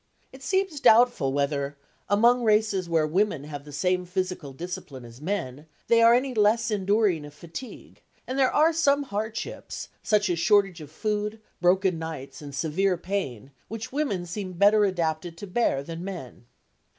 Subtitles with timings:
[0.33, 1.77] It seems doubtful whether,
[2.09, 6.71] among races where women have the same physical discipline as men, they are any less
[6.71, 12.41] enduring of fatigue, and there are some hardships, such as shortage of food, broken nights
[12.41, 16.45] and severe pain, which women seem better adapted to bear than men.